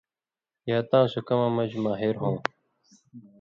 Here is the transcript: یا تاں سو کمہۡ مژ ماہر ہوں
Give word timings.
یا 0.69 0.77
تاں 0.89 1.05
سو 1.11 1.19
کمہۡ 1.27 1.51
مژ 1.55 1.71
ماہر 1.83 2.13
ہوں 2.21 2.35